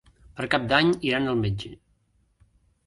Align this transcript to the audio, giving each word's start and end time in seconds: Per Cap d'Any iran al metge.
Per 0.37 0.47
Cap 0.55 0.65
d'Any 0.71 0.89
iran 1.11 1.31
al 1.35 1.39
metge. 1.45 1.73